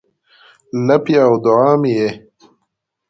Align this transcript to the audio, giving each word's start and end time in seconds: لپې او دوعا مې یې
لپې 0.85 1.15
او 1.25 1.33
دوعا 1.45 1.71
مې 1.81 1.91
یې 1.99 2.09